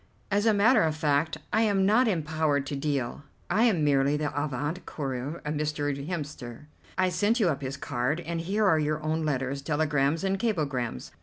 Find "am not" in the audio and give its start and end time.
1.61-2.07